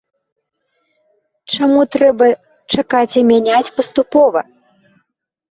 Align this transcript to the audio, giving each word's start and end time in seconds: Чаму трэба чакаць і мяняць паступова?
Чаму 1.55 1.83
трэба 1.95 2.25
чакаць 2.77 3.17
і 3.21 3.23
мяняць 3.33 3.73
паступова? 3.77 4.39